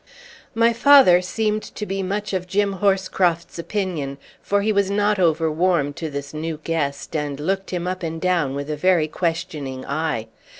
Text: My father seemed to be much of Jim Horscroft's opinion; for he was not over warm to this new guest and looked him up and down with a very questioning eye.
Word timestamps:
My 0.55 0.73
father 0.73 1.21
seemed 1.21 1.61
to 1.61 1.85
be 1.85 2.01
much 2.01 2.33
of 2.33 2.47
Jim 2.47 2.77
Horscroft's 2.81 3.59
opinion; 3.59 4.17
for 4.41 4.63
he 4.63 4.71
was 4.71 4.89
not 4.89 5.19
over 5.19 5.51
warm 5.51 5.93
to 5.93 6.09
this 6.09 6.33
new 6.33 6.59
guest 6.63 7.15
and 7.15 7.39
looked 7.39 7.69
him 7.69 7.85
up 7.85 8.01
and 8.01 8.19
down 8.19 8.55
with 8.55 8.71
a 8.71 8.75
very 8.75 9.07
questioning 9.07 9.85
eye. 9.85 10.25